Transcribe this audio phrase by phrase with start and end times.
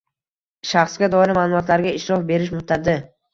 [0.69, 2.99] Shaxsga doir ma’lumotlarga ishlov berish muddati